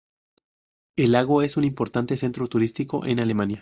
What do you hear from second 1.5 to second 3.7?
un importante centro turístico en Alemania.